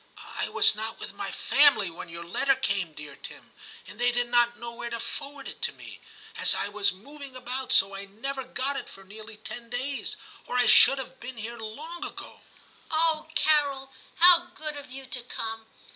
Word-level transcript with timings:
'I 0.39 0.49
was 0.49 0.73
not 0.73 0.97
with 0.97 1.13
my 1.13 1.29
family 1.29 1.91
when 1.91 2.09
your 2.09 2.23
letter 2.23 2.55
came, 2.55 2.93
dear 2.93 3.15
Tim, 3.17 3.51
and 3.85 3.99
they 3.99 4.11
did 4.11 4.29
not 4.29 4.57
know 4.57 4.71
where 4.73 4.89
to 4.89 4.99
forward 4.99 5.47
it 5.47 5.61
to 5.61 5.71
me, 5.73 6.01
as 6.37 6.55
I 6.55 6.69
was 6.69 6.91
moving 6.91 7.35
about; 7.35 7.71
so 7.71 7.93
I 7.93 8.05
never 8.05 8.43
got 8.43 8.77
it 8.77 8.89
for 8.89 9.03
nearly 9.03 9.37
ten 9.37 9.69
days, 9.69 10.17
or 10.47 10.57
I 10.57 10.65
should 10.65 10.97
have 10.97 11.19
been 11.19 11.37
here 11.37 11.59
long 11.59 12.03
ago.'' 12.03 12.41
Oh, 12.91 13.27
Carol! 13.35 13.91
how 14.15 14.45
good 14.55 14.75
of 14.75 14.89
you 14.89 15.05
to 15.05 15.21
come. 15.21 15.67